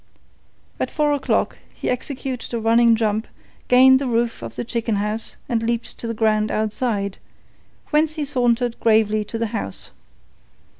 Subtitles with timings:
[0.79, 3.27] At four o'clock he executed a running jump,
[3.67, 7.19] gained the roof of the chicken house and leaped to the ground outside,
[7.91, 9.91] whence he sauntered gravely to the house.